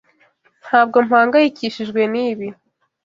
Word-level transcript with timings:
Ntabwo 0.65 0.97
mpangayikishijwe 1.07 2.01
nibi. 2.13 2.47